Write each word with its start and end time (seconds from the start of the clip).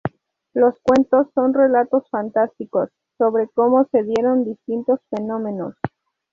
Los 0.55 0.73
cuentos 0.81 1.27
son 1.35 1.53
relatos 1.53 2.09
fantásticos 2.09 2.89
sobre 3.19 3.47
cómo 3.49 3.85
se 3.91 4.01
dieron 4.01 4.45
distintos 4.45 4.99
fenómenos. 5.11 5.75